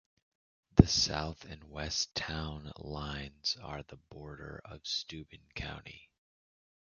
[0.77, 6.09] The south and west town lines are the border of Steuben County.